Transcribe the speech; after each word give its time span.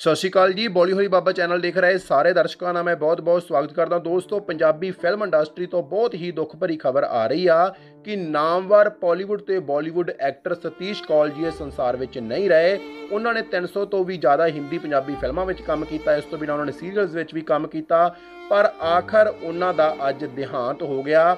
ਸਤਿ 0.00 0.14
ਸ਼੍ਰੀ 0.14 0.28
ਅਕਾਲ 0.30 0.52
ਜੀ, 0.52 0.66
ਬੋਲੀ 0.68 0.92
ਹੋਈ 0.92 1.06
ਬਾਬਾ 1.08 1.32
ਚੈਨਲ 1.32 1.60
ਦੇਖ 1.60 1.76
ਰਹੇ 1.76 1.96
ਸਾਰੇ 1.98 2.32
ਦਰਸ਼ਕਾਂ 2.32 2.74
ਦਾ 2.74 2.82
ਮੈਂ 2.82 2.94
ਬਹੁਤ-ਬਹੁਤ 2.96 3.42
ਸਵਾਗਤ 3.42 3.72
ਕਰਦਾ 3.72 3.98
ਦੋਸਤੋ, 3.98 4.38
ਪੰਜਾਬੀ 4.40 4.90
ਫਿਲਮ 4.90 5.24
ਇੰਡਸਟਰੀ 5.24 5.66
ਤੋਂ 5.66 5.82
ਬਹੁਤ 5.82 6.14
ਹੀ 6.14 6.30
ਦੁੱਖ 6.30 6.54
ਭਰੀ 6.56 6.76
ਖਬਰ 6.76 7.04
ਆ 7.04 7.26
ਰਹੀ 7.26 7.46
ਆ 7.46 7.74
ਕਿ 8.04 8.16
ਨਾਮਵਰ 8.16 8.90
ਬਾਲੀਵੁੱਡ 9.02 9.40
ਤੇ 9.40 9.58
ਬਾਲੀਵੁੱਡ 9.70 10.10
ਐਕਟਰ 10.10 10.54
ਸਤੀਸ਼ 10.54 11.02
ਕੌਲ 11.02 11.30
ਜੀ 11.30 11.46
ਇਸ 11.46 11.58
ਸੰਸਾਰ 11.58 11.96
ਵਿੱਚ 11.96 12.18
ਨਹੀਂ 12.18 12.48
ਰਹੇ। 12.50 12.78
ਉਹਨਾਂ 13.12 13.32
ਨੇ 13.34 13.42
300 13.50 13.84
ਤੋਂ 13.86 14.04
ਵੀ 14.04 14.16
ਜ਼ਿਆਦਾ 14.16 14.46
ਹਿੰਦੀ 14.48 14.78
ਪੰਜਾਬੀ 14.78 15.14
ਫਿਲਮਾਂ 15.20 15.46
ਵਿੱਚ 15.46 15.62
ਕੰਮ 15.62 15.84
ਕੀਤਾ, 15.84 16.14
ਇਸ 16.16 16.24
ਤੋਂ 16.24 16.38
ਬਿਨਾਂ 16.38 16.54
ਉਹਨਾਂ 16.54 16.66
ਨੇ 16.66 16.72
ਸੀਰੀਅਲਸ 16.72 17.14
ਵਿੱਚ 17.14 17.34
ਵੀ 17.34 17.40
ਕੰਮ 17.40 17.66
ਕੀਤਾ। 17.66 18.14
ਪਰ 18.50 18.70
ਆਖਰ 18.82 19.32
ਉਹਨਾਂ 19.42 19.72
ਦਾ 19.74 19.94
ਅੱਜ 20.08 20.24
ਦੇਹਾਂਤ 20.24 20.82
ਹੋ 20.82 21.02
ਗਿਆ। 21.02 21.36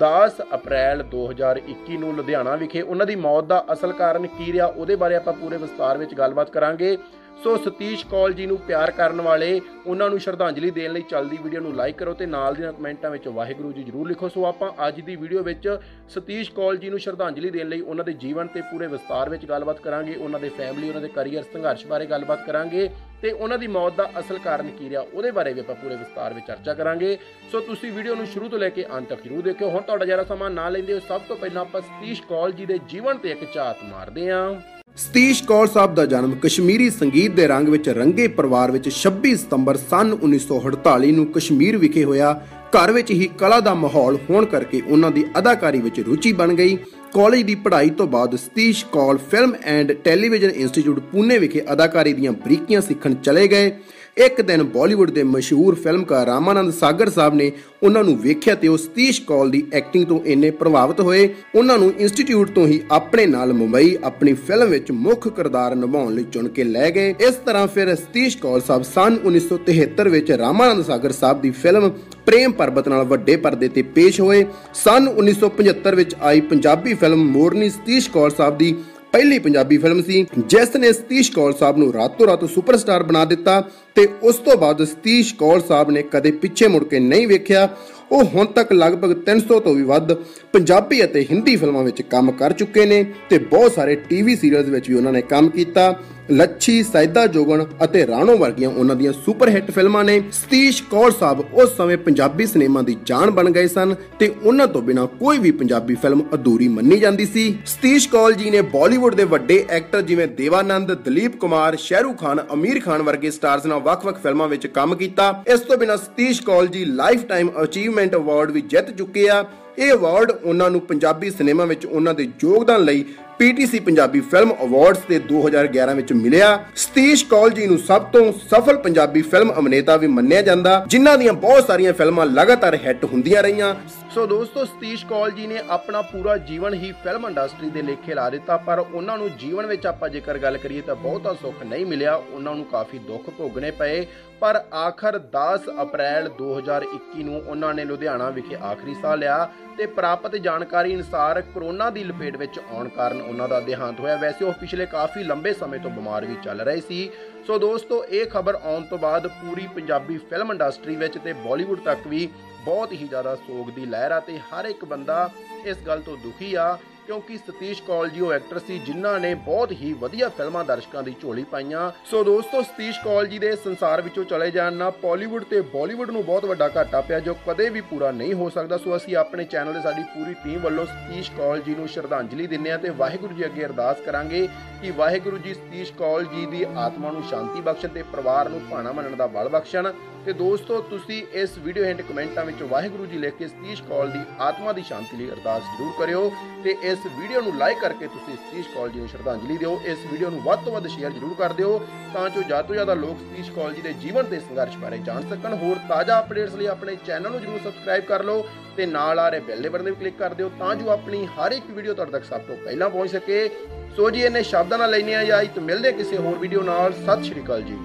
10 0.00 0.42
ਅਪ੍ਰੈਲ 0.54 1.02
2021 1.02 1.96
ਨੂੰ 1.98 2.14
ਲੁਧਿਆਣਾ 2.16 2.56
ਵਿਖੇ 2.56 2.82
ਉਹਨਾਂ 2.82 3.06
ਦੀ 3.06 3.14
ਮੌਤ 3.16 3.44
ਦਾ 3.44 3.64
ਅਸਲ 3.72 3.92
ਕਾਰਨ 3.92 4.26
ਕੀ 4.26 4.52
ਰਿਹਾ, 4.52 4.66
ਉਹਦੇ 4.66 4.96
ਬਾਰੇ 4.96 5.14
ਆਪਾਂ 5.14 5.32
ਪੂਰੇ 5.32 5.56
ਵਿਸਤਾਰ 5.56 5.98
ਵਿੱਚ 5.98 6.14
ਗੱਲਬਾਤ 6.14 6.50
ਕਰਾਂਗੇ। 6.50 6.96
ਸੋ 7.36 7.56
ਸਤੀਸ਼ 7.56 8.04
ਕੌਲ 8.06 8.32
ਜੀ 8.32 8.46
ਨੂੰ 8.46 8.56
ਪਿਆਰ 8.58 8.90
ਕਰਨ 8.90 9.20
ਵਾਲੇ 9.20 9.60
ਉਹਨਾਂ 9.86 10.08
ਨੂੰ 10.10 10.18
ਸ਼ਰਧਾਂਜਲੀ 10.20 10.70
ਦੇਣ 10.70 10.92
ਲਈ 10.92 11.02
ਚੱਲਦੀ 11.02 11.36
ਵੀਡੀਓ 11.42 11.60
ਨੂੰ 11.60 11.74
ਲਾਈਕ 11.76 11.96
ਕਰੋ 11.96 12.12
ਤੇ 12.14 12.26
ਨਾਲ 12.26 12.54
ਦੀਆਂ 12.54 12.72
ਕਮੈਂਟਾਂ 12.72 13.10
ਵਿੱਚ 13.10 13.28
ਵਾਹਿਗੁਰੂ 13.28 13.70
ਜੀ 13.72 13.82
ਜਰੂਰ 13.82 14.08
ਲਿਖੋ। 14.08 14.28
ਸੋ 14.28 14.44
ਆਪਾਂ 14.46 14.70
ਅੱਜ 14.88 15.00
ਦੀ 15.00 15.14
ਵੀਡੀਓ 15.16 15.42
ਵਿੱਚ 15.42 15.68
ਸਤੀਸ਼ 16.08 16.50
ਕੌਲ 16.52 16.76
ਜੀ 16.76 16.90
ਨੂੰ 16.90 16.98
ਸ਼ਰਧਾਂਜਲੀ 16.98 17.50
ਦੇਣ 17.50 17.68
ਲਈ 17.68 17.80
ਉਹਨਾਂ 17.80 18.04
ਦੇ 18.04 18.12
ਜੀਵਨ 18.12 18.46
ਤੇ 18.46 18.60
ਪੂਰੇ 18.62 18.86
ਵਿਸਤਾਰ 18.86 19.30
ਵਿੱਚ 19.30 19.46
ਗੱਲਬਾਤ 19.46 19.80
ਕਰਾਂਗੇ, 19.80 20.14
ਉਹਨਾਂ 20.14 20.40
ਦੇ 20.40 20.48
ਫੈਮਿਲੀ 20.48 20.88
ਉਹਨਾਂ 20.88 21.02
ਦੇ 21.02 21.08
ਕੈਰੀਅਰ 21.08 21.44
ਸੰਘਰਸ਼ 21.52 21.86
ਬਾਰੇ 21.86 22.06
ਗੱਲਬਾਤ 22.06 22.44
ਕਰਾਂਗੇ 22.46 22.88
ਤੇ 23.22 23.30
ਉਹਨਾਂ 23.30 23.58
ਦੀ 23.58 23.66
ਮੌਤ 23.66 23.96
ਦਾ 23.96 24.10
ਅਸਲ 24.18 24.38
ਕਾਰਨ 24.38 24.70
ਕੀ 24.70 24.88
ਰਿਹਾ 24.90 25.00
ਉਹਦੇ 25.14 25.30
ਬਾਰੇ 25.30 25.52
ਵੀ 25.52 25.60
ਆਪਾਂ 25.60 25.74
ਪੂਰੇ 25.74 25.96
ਵਿਸਤਾਰ 25.96 26.34
ਵਿੱਚ 26.34 26.46
ਚਰਚਾ 26.46 26.74
ਕਰਾਂਗੇ। 26.74 27.16
ਸੋ 27.52 27.60
ਤੁਸੀਂ 27.60 27.92
ਵੀਡੀਓ 27.92 28.14
ਨੂੰ 28.14 28.26
ਸ਼ੁਰੂ 28.26 28.48
ਤੋਂ 28.48 28.58
ਲੈ 28.58 28.68
ਕੇ 28.68 28.84
ਅੰਤ 28.96 29.08
ਤੱਕ 29.08 29.22
ਜਰੂਰ 29.22 29.42
ਦੇਖਿਓ। 29.42 29.70
ਹੁਣ 29.70 29.82
ਤੁਹਾਡਾ 29.82 30.04
ਜ਼ਿਆਦਾ 30.04 30.24
ਸਮਾਂ 30.24 30.50
ਨਾ 30.50 30.68
ਲੈਂਦੇ 30.68 30.92
ਹੋ 30.92 30.98
ਸਭ 31.08 31.20
ਤੋਂ 31.28 31.36
ਪਹਿਲਾਂ 31.36 31.62
ਆਪਾਂ 31.62 31.80
ਸਤੀਸ਼ 31.80 32.22
ਕੌਲ 32.22 32.52
ਜੀ 32.52 32.66
ਦੇ 32.66 32.78
ਜੀਵਨ 32.88 33.18
ਤੇ 33.18 33.30
ਇੱਕ 33.30 33.52
ਝਾਤ 33.54 33.84
ਮਾਰਦੇ 33.90 34.30
ਹਾਂ 34.30 34.79
ਸਤੀਸ਼ 35.00 35.42
ਕੌਰ 35.44 35.66
ਸਾਹਿਬ 35.66 35.94
ਦਾ 35.94 36.04
ਜਨਮ 36.06 36.34
ਕਸ਼ਮੀਰੀ 36.42 36.88
ਸੰਗੀਤ 36.90 37.32
ਦੇ 37.32 37.46
ਰੰਗ 37.46 37.68
ਵਿੱਚ 37.68 37.88
ਰੰਗੇ 37.88 38.26
ਪਰਿਵਾਰ 38.28 38.70
ਵਿੱਚ 38.70 38.88
26 38.94 39.30
ਸਤੰਬਰ 39.34 39.76
ਸਨ 39.90 40.10
1948 40.16 41.12
ਨੂੰ 41.12 41.24
ਕਸ਼ਮੀਰ 41.26 41.76
ਵਿਖੇ 41.76 42.02
ਹੋਇਆ। 42.04 42.32
ਘਰ 42.74 42.92
ਵਿੱਚ 42.92 43.10
ਹੀ 43.10 43.28
ਕਲਾ 43.38 43.60
ਦਾ 43.60 43.74
ਮਾਹੌਲ 43.74 44.18
ਹੋਣ 44.30 44.44
ਕਰਕੇ 44.44 44.80
ਉਹਨਾਂ 44.86 45.10
ਦੀ 45.10 45.24
ਅਦਾਕਾਰੀ 45.38 45.80
ਵਿੱਚ 45.80 46.00
ਰੁਚੀ 46.00 46.32
ਬਣ 46.32 46.52
ਗਈ। 46.54 46.76
ਕਾਲਜ 47.14 47.42
ਦੀ 47.42 47.54
ਪੜ੍ਹਾਈ 47.54 47.90
ਤੋਂ 47.90 48.06
ਬਾਅਦ 48.06 48.36
Satish 48.36 48.84
Kaul 48.92 49.18
film 49.30 49.54
and 49.64 49.92
television 50.04 50.50
institute 50.50 50.98
Pune 51.12 51.38
ਵਿਖੇ 51.38 51.62
ਅਦਾਕਾਰੀ 51.72 52.12
ਦੀਆਂ 52.12 52.32
ਬਰੀਕੀਆਂ 52.44 52.80
ਸਿੱਖਣ 52.80 53.14
ਚਲੇ 53.14 53.46
ਗਏ। 53.48 53.72
ਇੱਕ 54.16 54.40
ਦਿਨ 54.42 54.62
ਬਾਲੀਵੁੱਡ 54.62 55.10
ਦੇ 55.10 55.22
ਮਸ਼ਹੂਰ 55.24 55.74
ਫਿਲਮਕਾਰ 55.74 56.26
ਰਾਮਾਨੰਦ 56.26 56.72
ਸਾਗਰ 56.72 57.10
ਸਾਹਿਬ 57.10 57.34
ਨੇ 57.34 57.52
ਉਹਨਾਂ 57.82 58.04
ਨੂੰ 58.04 58.16
ਵੇਖਿਆ 58.18 58.54
ਤੇ 58.54 58.68
ਉਹ 58.68 58.76
ਸਤੀਸ਼ 58.78 59.20
ਕੌਲ 59.22 59.50
ਦੀ 59.50 59.62
ਐਕਟਿੰਗ 59.72 60.06
ਤੋਂ 60.06 60.20
ਇੰਨੇ 60.24 60.50
ਪ੍ਰਭਾਵਿਤ 60.50 61.00
ਹੋਏ। 61.00 61.28
ਉਹਨਾਂ 61.54 61.78
ਨੂੰ 61.78 61.92
ਇੰਸਟੀਚਿਊਟ 61.98 62.50
ਤੋਂ 62.50 62.66
ਹੀ 62.66 62.80
ਆਪਣੇ 62.90 63.26
ਨਾਲ 63.26 63.52
ਮੁੰਬਈ 63.52 63.96
ਆਪਣੀ 64.04 64.32
ਫਿਲਮ 64.32 64.68
ਵਿੱਚ 64.68 64.90
ਮੁੱਖ 64.90 65.28
ਕਿਰਦਾਰ 65.28 65.74
ਨਿਭਾਉਣ 65.74 66.14
ਲਈ 66.14 66.24
ਚੁਣ 66.32 66.48
ਕੇ 66.48 66.64
ਲੈ 66.64 66.90
ਗਏ। 66.90 67.14
ਇਸ 67.20 67.34
ਤਰ੍ਹਾਂ 67.34 67.66
ਫਿਰ 67.66 67.94
ਸਤੀਸ਼ 67.94 68.38
ਕੌਲ 68.38 68.60
ਸਾਹਿਬ 68.60 68.82
ਸਨ 68.82 69.18
1973 69.24 70.08
ਵਿੱਚ 70.08 70.32
ਰਾਮਾਨੰਦ 70.32 70.84
ਸਾਗਰ 70.84 71.12
ਸਾਹਿਬ 71.12 71.40
ਦੀ 71.40 71.50
ਫਿਲਮ 71.50 71.90
ਪ੍ਰੇਮ 72.26 72.52
ਪਰਬਤ 72.52 72.88
ਨਾਲ 72.88 73.04
ਵੱਡੇ 73.04 73.36
ਪਰਦੇ 73.36 73.68
ਤੇ 73.68 73.82
ਪੇਸ਼ 73.82 74.20
ਹੋਏ। 74.20 74.44
ਸਨ 74.74 75.08
1975 75.08 75.94
ਵਿੱਚ 75.94 76.14
ਆਈ 76.22 76.40
ਪੰਜਾਬੀ 76.40 76.94
ਫਿਲਮ 76.94 77.24
ਮੋਰਨੀ 77.30 77.70
ਸਤੀਸ਼ 77.70 78.10
ਕੌਲ 78.10 78.30
ਸਾਹਿਬ 78.30 78.58
ਦੀ 78.58 78.74
ਪਹਿਲੀ 79.12 79.38
ਪੰਜਾਬੀ 79.38 79.76
ਫਿਲਮ 79.78 80.02
ਸੀ, 80.02 80.24
ਜਿਸ 80.48 80.76
ਨੇ 80.76 80.92
ਸਤੀਸ਼ 80.92 81.30
ਕੌਲ 81.32 81.52
ਸਾਹਿਬ 81.52 81.76
ਨੂੰ 81.78 81.92
ਰਾਤੋਂ 81.92 82.26
ਰਾਤ 82.26 82.44
ਸੁਪਰਸਟਾਰ 82.44 83.02
ਬਣਾ 83.02 83.24
ਦਿੱਤਾ 83.24 83.60
ਤੇ 83.96 84.06
ਉਸ 84.22 84.36
ਤੋਂ 84.36 84.56
ਬਾਅਦ 84.56 84.82
ਸਤੀਸ਼ 84.84 85.34
ਕੌਲ 85.34 85.60
ਸਾਹਿਬ 85.68 85.90
ਨੇ 85.90 86.02
ਕਦੇ 86.02 86.30
ਪਿੱਛੇ 86.32 86.68
ਮੁੜ 86.68 86.82
ਕੇ 86.84 86.98
ਨਹੀਂ 86.98 87.26
ਵੇਖਿਆ। 87.28 87.68
ਉਹ 88.12 88.24
ਹੁਣ 88.24 88.46
ਤੱਕ 88.46 88.72
ਲਗਭਗ 88.72 89.14
300 89.26 89.58
ਤੋਂ 89.60 89.74
ਵੀ 89.74 89.82
ਵੱਧ 89.82 90.12
ਪੰਜਾਬੀ 90.52 91.02
ਅਤੇ 91.04 91.26
ਹਿੰਦੀ 91.30 91.56
ਫਿਲਮਾਂ 91.56 91.82
ਵਿੱਚ 91.84 92.02
ਕੰਮ 92.02 92.30
ਕਰ 92.32 92.52
ਚੁੱਕੇ 92.52 92.86
ਨੇ 92.86 93.04
ਤੇ 93.30 93.38
ਬਹੁਤ 93.38 93.72
ਸਾਰੇ 93.72 93.94
ਟੀਵੀ 94.08 94.36
ਸੀਰੀਅਲਸ 94.36 94.68
ਵਿੱਚ 94.68 94.88
ਵੀ 94.90 94.94
ਉਹਨਾਂ 94.94 95.12
ਨੇ 95.12 95.20
ਕੰਮ 95.22 95.48
ਕੀਤਾ। 95.48 95.92
ਲੱਛੀ 96.30 96.82
ਸੈਦਾ 96.82 97.26
ਜੋਗਣ 97.26 97.64
ਅਤੇ 97.84 98.06
ਰਾਣੋ 98.06 98.36
ਵਰਗੀਆਂ 98.36 98.68
ਉਹਨਾਂ 98.70 98.96
ਦੀਆਂ 98.96 99.12
ਸੁਪਰ 99.12 99.48
ਹਿੱਟ 99.48 99.70
ਫਿਲਮਾਂ 99.70 100.04
ਨੇ 100.04 100.20
ਸਤੀਸ਼ 100.32 100.82
ਕੌਰ 100.90 101.10
ਸਾਹਿਬ 101.10 101.40
ਉਸ 101.54 101.76
ਸਮੇਂ 101.76 101.96
ਪੰਜਾਬੀ 101.98 102.46
ਸਿਨੇਮਾ 102.46 102.82
ਦੀ 102.82 102.96
ਜਾਨ 103.04 103.30
ਬਣ 103.30 103.50
ਗਏ 103.50 103.66
ਸਨ 103.66 103.94
ਤੇ 104.18 104.30
ਉਹਨਾਂ 104.44 104.66
ਤੋਂ 104.66 104.82
ਬਿਨਾ 104.82 105.06
ਕੋਈ 105.20 105.38
ਵੀ 105.38 105.50
ਪੰਜਾਬੀ 105.50 105.94
ਫਿਲਮ 105.94 106.22
ਅਧੂਰੀ 106.34 106.68
ਮੰਨੀ 106.68 106.98
ਜਾਂਦੀ 106.98 107.26
ਸੀ। 107.26 107.44
ਸਤੀਸ਼ 107.66 108.08
ਕੌਲ 108.08 108.32
ਜੀ 108.32 108.50
ਨੇ 108.50 108.60
ਬਾਲੀਵੁੱਡ 108.74 109.14
ਦੇ 109.14 109.24
ਵੱਡੇ 109.24 109.64
ਐਕਟਰ 109.70 110.02
ਜਿਵੇਂ 110.02 110.26
ਦੇਵਾਨੰਦ, 110.28 110.92
ਦਲੀਪ 110.94 111.36
ਕੁਮਾਰ, 111.36 111.76
ਸ਼ਹਿਰੂਖ 111.76 112.18
ਖਾਨ, 112.20 112.40
ਅਮੀਰ 112.52 112.80
ਖਾਨ 112.80 113.02
ਵਰਗੇ 113.02 113.30
ਸਟਾਰਸ 113.30 113.66
ਨਾਲ 113.66 113.80
ਵੱਖ-ਵੱਖ 113.80 114.22
ਫਿਲਮਾਂ 114.22 114.48
ਵਿੱਚ 114.48 114.66
ਕੰਮ 114.66 114.94
ਕੀਤਾ। 114.94 115.32
ਇਸ 115.46 115.60
ਤੋਂ 115.60 115.76
ਬਿਨਾ 115.76 115.96
Satish 115.96 116.42
Kaul 116.42 116.66
ji 116.66 116.84
lifetime 117.24 117.50
achievement 117.62 118.14
award 118.14 118.50
ਵੀ 118.50 118.60
ਜਿੱਤ 118.60 118.90
ਚੁੱਕੇ 118.90 119.28
ਆ। 119.28 119.44
ਇਹ 119.80 119.92
ਅਵਾਰਡ 119.92 120.30
ਉਹਨਾਂ 120.44 120.70
ਨੂੰ 120.70 120.80
ਪੰਜਾਬੀ 120.80 121.30
ਸਿਨੇਮਾ 121.30 121.64
ਵਿੱਚ 121.64 121.84
ਉਹਨਾਂ 121.86 122.12
ਦੇ 122.14 122.28
ਯੋਗਦਾਨ 122.44 122.82
ਲਈ 122.84 123.04
ਪੀਟੀਸੀ 123.38 123.78
ਪੰਜਾਬੀ 123.80 124.20
ਫਿਲਮ 124.20 124.50
ਅਵਾਰਡਸ 124.64 124.98
ਦੇ 125.08 125.18
2011 125.18 125.94
ਵਿੱਚ 125.94 126.12
ਮਿਲਿਆ। 126.12 126.48
ਸਤੀਸ਼ 126.76 127.24
ਕੌਲ 127.26 127.50
ਜੀ 127.50 127.66
ਨੂੰ 127.66 127.78
ਸਭ 127.78 128.02
ਤੋਂ 128.02 128.32
ਸਫਲ 128.32 128.76
ਪੰਜਾਬੀ 128.76 129.22
ਫਿਲਮ 129.22 129.52
ਅਭਿਨੇਤਾ 129.58 129.96
ਵੀ 129.96 130.06
ਮੰਨਿਆ 130.06 130.42
ਜਾਂਦਾ, 130.42 130.84
ਜਿਨ੍ਹਾਂ 130.88 131.16
ਦੀਆਂ 131.18 131.32
ਬਹੁਤ 131.32 131.66
ਸਾਰੀਆਂ 131.66 131.92
ਫਿਲਮਾਂ 131.92 132.26
ਲਗਾਤਾਰ 132.26 132.74
ਹਿੱਟ 132.86 133.04
ਹੁੰਦੀਆਂ 133.04 133.42
ਰਹੀਆਂ। 133.42 133.74
ਸੋ 134.14 134.24
ਦੋਸਤੋ, 134.26 134.64
ਸਤੀਸ਼ 134.64 135.04
ਕੌਲ 135.06 135.30
ਜੀ 135.30 135.46
ਨੇ 135.46 135.58
ਆਪਣਾ 135.70 136.00
ਪੂਰਾ 136.02 136.36
ਜੀਵਨ 136.36 136.74
ਹੀ 136.74 136.90
ਫਿਲਮ 136.92 137.26
ਇੰਡਸਟਰੀ 137.26 137.68
ਦੇ 137.70 137.82
ਲੇਖੇ 137.82 138.14
ਲਾ 138.14 138.28
ਦਿੱਤਾ, 138.30 138.56
ਪਰ 138.56 138.78
ਉਹਨਾਂ 138.78 139.16
ਨੂੰ 139.18 139.28
ਜੀਵਨ 139.36 139.66
ਵਿੱਚ 139.66 139.86
ਆਪਾਂ 139.86 140.08
ਜੇਕਰ 140.08 140.38
ਗੱਲ 140.38 140.56
ਕਰੀਏ 140.58 140.80
ਤਾਂ 140.80 140.96
ਬਹੁਤਾ 140.96 141.34
ਸੁੱਖ 141.34 141.62
ਨਹੀਂ 141.62 141.86
ਮਿਲਿਆ, 141.86 142.14
ਉਹਨਾਂ 142.14 142.54
ਨੂੰ 142.54 142.64
ਕਾਫੀ 142.64 142.98
ਦੁੱਖ 142.98 143.30
ਭੋਗਣੇ 143.30 143.70
ਪਏ। 143.70 144.06
ਪਰ 144.40 144.60
ਆਖਰ 144.74 145.18
10 145.32 145.68
ਅਪ੍ਰੈਲ 145.82 146.28
2021 146.38 147.24
ਨੂੰ 147.24 147.40
ਉਹਨਾਂ 147.46 147.72
ਨੇ 147.74 147.84
ਲੁਧਿਆਣਾ 147.84 148.28
ਵਿਖੇ 148.30 148.56
ਆਖਰੀ 148.64 148.94
ਸਾਹ 148.94 149.16
ਲਿਆ 149.16 149.48
ਤੇ 149.78 149.86
ਪ੍ਰਾਪਤ 149.86 150.36
ਜਾਣਕਾਰੀ 150.36 150.94
ਅਨੁਸਾਰ 150.94 151.40
ਕਰੋਨਾ 151.54 151.90
ਦੀ 151.90 152.04
ਲਪੇਟ 152.04 152.36
ਵਿੱਚ 152.36 152.58
ਆਉਣ 152.72 152.88
ਕਾਰਨ 152.88 153.20
ਉਹਨਾਂ 153.20 153.48
ਦਾ 153.48 153.60
ਦੇਹਾਂਤ 153.60 154.00
ਹੋਇਆ। 154.00 154.16
ਵੈਸੇ 154.16 154.44
ਉਹ 154.44 154.52
ਪਿਛਲੇ 154.52 154.86
ਕਾਫੀ 154.86 155.24
ਲੰਬੇ 155.24 155.52
ਸਮੇਂ 155.52 155.80
ਤੋਂ 155.80 155.90
ਬਿਮਾਰ 155.90 156.24
ਵੀ 156.24 156.36
ਚੱਲ 156.44 156.60
ਰਹੇ 156.60 156.80
ਸੀ। 156.80 157.10
ਸੋ 157.46 157.58
ਦੋਸਤੋ, 157.58 158.04
ਇਹ 158.04 158.26
ਖਬਰ 158.26 158.58
ਆਉਣ 158.64 158.82
ਤੋਂ 158.82 158.98
ਬਾਅਦ 158.98 159.26
ਪੂਰੀ 159.26 159.66
ਪੰਜਾਬੀ 159.74 160.18
ਫਿਲਮ 160.30 160.52
ਇੰਡਸਟਰੀ 160.52 160.96
ਵਿੱਚ 160.96 161.18
ਤੇ 161.18 161.32
ਬਾਲੀਵੁੱਡ 161.46 161.80
ਤੱਕ 161.80 162.06
ਵੀ 162.06 162.28
ਬਹੁਤ 162.64 162.92
ਹੀ 162.92 163.06
ਜ਼ਿਆਦਾ 163.08 163.34
ਸੋਗ 163.36 163.70
ਦੀ 163.70 163.86
ਲਹਿਰ 163.86 164.10
ਆ 164.10 164.20
ਤੇ 164.20 164.38
ਹਰ 164.48 164.64
ਇੱਕ 164.64 164.84
ਬੰਦਾ 164.84 165.30
ਇਸ 165.64 165.76
ਗੱਲ 165.86 166.00
ਤੋਂ 166.00 166.16
ਦੁਖੀ 166.16 166.54
ਆ 166.54 166.76
ਕਿਉਂਕਿ 167.10 167.36
ਸਤੀਸ਼ 167.36 167.82
ਕੌਲ 167.82 168.08
ਜੀ, 168.08 168.20
ਉਹ 168.20 168.32
ਐਕਟਰ 168.32 168.58
ਸੀ, 168.58 168.78
ਜਿਨ੍ਹਾਂ 168.78 169.18
ਨੇ 169.20 169.32
ਬਹੁਤ 169.34 169.72
ਹੀ 169.72 169.92
ਵਧੀਆ 169.92 170.28
ਫਿਲਮਾਂ 170.28 170.64
ਦਰਸ਼ਕਾਂ 170.64 171.02
ਦੀ 171.02 171.14
ਝੋਲੀ 171.22 171.44
ਪਾਈਆਂ। 171.44 171.90
ਸੋ 172.10 172.22
ਦੋਸਤੋ, 172.24 172.60
ਸਤੀਸ਼ 172.62 173.00
ਕੌਲ 173.04 173.26
ਜੀ 173.26 173.38
ਦੇ 173.38 173.50
ਸੰਸਾਰ 173.56 174.02
ਵਿੱਚੋਂ 174.02 174.24
ਚਲੇ 174.24 174.50
ਜਾਣ 174.50 174.72
ਨਾਲ 174.72 174.92
ਬਾਲੀਵੁੱਡ 175.02 175.44
ਤੇ 175.44 175.60
ਬਾਲੀਵੁੱਡ 175.74 176.10
ਨੂੰ 176.10 176.24
ਬਹੁਤ 176.24 176.44
ਵੱਡਾ 176.44 176.68
ਘਾਟਾ 176.76 177.00
ਪਿਆ, 177.00 177.18
ਜੋ 177.20 177.34
ਕਦੇ 177.48 177.68
ਵੀ 177.68 177.80
ਪੂਰਾ 177.80 178.10
ਨਹੀਂ 178.10 178.34
ਹੋ 178.34 178.48
ਸਕਦਾ। 178.48 178.76
ਸੋ 178.76 178.96
ਅਸੀਂ 178.96 179.16
ਆਪਣੇ 179.16 179.44
ਚੈਨਲ 179.44 179.72
ਦੇ 179.72 179.80
ਸਾਡੀ 179.80 180.02
ਪੂਰੀ 180.14 180.34
ਟੀਮ 180.34 180.60
ਵੱਲੋਂ 180.60 180.84
ਸਤੀਸ਼ 180.86 181.30
ਕੌਲ 181.30 181.60
ਜੀ 181.60 181.74
ਨੂੰ 181.74 181.88
ਸ਼ਰਧਾਂਜਲੀ 181.88 182.46
ਦਿੰਦੇ 182.46 182.70
ਹਾਂ 182.70 182.78
ਤੇ 182.78 182.90
ਵਾਹਿਗੁਰੂ 182.90 183.34
ਜੀ 183.34 183.44
ਅੱਗੇ 183.44 183.64
ਅਰਦਾਸ 183.64 184.00
ਕਰਾਂਗੇ 184.00 184.46
ਕਿ 184.82 184.90
ਵਾਹਿਗੁਰੂ 184.90 185.38
ਜੀ 185.38 185.54
ਸਤੀਸ਼ 185.54 185.92
ਕੌਲ 185.92 186.24
ਜੀ 186.24 186.46
ਦੀ 186.46 186.64
ਆਤਮਾ 186.76 187.10
ਨੂੰ 187.10 187.22
ਸ਼ਾਂਤੀ 187.22 187.60
ਬਖਸ਼ਣ 187.60 187.88
ਤੇ 187.88 188.02
ਪਰਿਵਾਰ 188.12 188.48
ਨੂੰ 188.48 188.60
ਭਾਣਾ 188.70 188.92
ਮੰਨਣ 188.92 189.16
ਦਾ 189.16 189.26
ਬਲ 189.26 189.48
ਬਖਸ਼ਣ। 189.48 189.92
ਤੇ 190.24 190.32
ਦੋਸਤੋ, 190.32 190.80
ਤੁਸੀਂ 190.80 191.22
ਇਸ 191.32 191.56
ਵੀਡੀਓ 191.58 191.84
ਹੈਂਡ 191.84 192.00
ਕਮੈਂਟਾਂ 192.02 192.44
ਵਿੱਚ 192.44 192.62
ਵਾਹਿਗੁਰੂ 192.62 193.06
ਜੀ 193.06 193.18
ਲਿਖ 193.18 193.34
ਕੇ 193.34 193.46
ਸਤੀਸ਼ 193.48 193.82
ਕੌਲ 193.82 194.10
ਦੀ 194.10 194.18
ਆਤਮਾ 194.40 194.72
ਦੀ 194.72 194.82
ਸ਼ਾਂਤੀ 194.82 195.16
ਲਈ 195.16 195.28
ਅਰਦਾਸ 195.30 195.62
ਜ਼ਰੂਰ 195.62 195.92
ਕਰਿਓ 195.98 196.30
ਤੇ 196.64 196.74
ਇਸ 196.82 196.99
ਵੀਡੀਓ 197.08 197.40
ਨੂੰ 197.40 197.56
ਲਾਈਕ 197.58 197.78
ਕਰਕੇ 197.78 198.06
ਤੁਸੀਂ 198.06 198.34
ਸਤੀਸ਼ 198.36 198.68
ਕੌਲ 198.68 198.90
ਜੀ 198.90 198.98
ਨੂੰ 199.00 199.08
ਸ਼ਰਧਾਂਜਲੀ 199.08 199.56
ਦਿਓ। 199.56 199.80
ਇਸ 199.86 199.98
ਵੀਡੀਓ 200.12 200.30
ਨੂੰ 200.30 200.40
ਵੱਧ 200.42 200.64
ਤੋਂ 200.64 200.72
ਵੱਧ 200.72 200.86
ਸ਼ੇਅਰ 200.86 201.10
ਜ਼ਰੂਰ 201.10 201.34
ਕਰ 201.34 201.52
ਦਿਓ 201.52 201.78
ਤਾਂ 202.14 202.28
ਜੋ 202.28 202.42
ਜ਼ਿਆਦਾ 202.42 202.62
ਤੋਂ 202.62 202.74
ਜ਼ਿਆਦਾ 202.74 202.94
ਲੋਕ 202.94 203.18
ਸਤੀਸ਼ 203.20 203.50
ਕੌਲ 203.50 203.74
ਜੀ 203.74 203.82
ਦੇ 203.82 203.92
ਜੀਵਨ 204.02 204.24
ਤੇ 204.24 204.40
ਸੰਘਰਸ਼ 204.40 204.76
ਬਾਰੇ 204.78 204.98
ਜਾਣ 205.06 205.28
ਸਕਣ। 205.30 205.54
ਹੋਰ 205.56 205.78
ਤਾਜ਼ਾ 205.88 206.18
ਅਪਡੇਟਸ 206.20 206.54
ਲਈ 206.54 206.66
ਆਪਣੇ 206.66 206.96
ਚੈਨਲ 207.06 207.30
ਨੂੰ 207.30 207.40
ਜ਼ਰੂਰ 207.40 207.58
ਸਬਸਕ੍ਰਾਈਬ 207.60 208.04
ਕਰ 208.04 208.24
ਲਓ 208.24 208.46
ਤੇ 208.76 208.86
ਨਾਲ 208.86 209.18
ਆ 209.18 209.28
ਰਹੇ 209.28 209.40
ਬੈਲ 209.40 209.62
ਦੇ 209.62 209.68
ਬਟਨ 209.68 209.84
ਤੇ 209.84 209.90
ਵੀ 209.90 209.96
ਕਲਿੱਕ 209.96 210.18
ਕਰ 210.18 210.34
ਦਿਓ 210.34 210.48
ਤਾਂ 210.58 210.74
ਜੋ 210.74 210.90
ਆਪਣੀ 210.90 211.26
ਹਰ 211.38 211.52
ਇੱਕ 211.52 211.70
ਵੀਡੀਓ 211.70 211.94
ਤੁਹਾਡੇ 211.94 212.12
ਤੱਕ 212.12 212.24
ਸਭ 212.24 212.40
ਤੋਂ 212.40 212.56
ਪਹਿਲਾਂ 212.56 212.90
ਪਹੁੰਚ 212.90 213.10
ਸਕੇ। 213.10 213.48
ਸੋ 213.96 214.10
ਜੀ 214.10 214.22
ਇਹਨੇ 214.22 214.42
ਸ਼ਬਦਾਂ 214.42 214.78
ਨਾਲ 214.78 214.90
ਲੈਣੇ 214.90 215.14
ਆ 215.14 215.24
ਜਾਂ। 215.24 215.42
ਮਿਲਦੇ 215.60 215.92
ਕਿਸੇ 215.92 216.16
ਹੋਰ 216.16 216.38
ਵੀਡੀਓ 216.38 216.62
ਨਾਲ। 216.62 216.92
ਸਤਿ 216.92 217.22
ਸ਼੍ਰੀ 217.22 217.42
ਅਕਾਲ 217.42 217.62
ਜੀ। 217.62 217.78